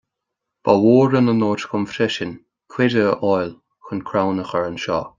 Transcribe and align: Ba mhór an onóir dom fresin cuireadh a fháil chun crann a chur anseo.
Ba 0.69 0.73
mhór 0.85 1.17
an 1.19 1.29
onóir 1.33 1.65
dom 1.73 1.85
fresin 1.93 2.33
cuireadh 2.77 3.13
a 3.13 3.15
fháil 3.23 3.55
chun 3.89 4.07
crann 4.13 4.47
a 4.47 4.49
chur 4.53 4.69
anseo. 4.73 5.03